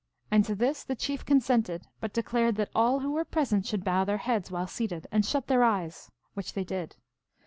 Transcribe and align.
And 0.31 0.43
to 0.45 0.55
this 0.55 0.83
the 0.83 0.95
Chief 0.95 1.23
consented, 1.27 1.83
but 1.99 2.11
declared 2.11 2.55
that 2.55 2.71
all 2.73 3.01
who 3.01 3.11
were 3.11 3.23
present 3.23 3.67
should 3.67 3.83
bow 3.83 4.03
their 4.03 4.17
heads 4.17 4.49
while 4.49 4.65
seated, 4.65 5.05
and 5.11 5.23
shut 5.23 5.45
their 5.45 5.63
eyes, 5.63 6.09
which 6.33 6.53
they 6.53 6.63
did. 6.63 6.95